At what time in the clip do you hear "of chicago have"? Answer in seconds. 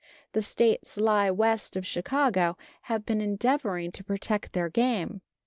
1.75-3.05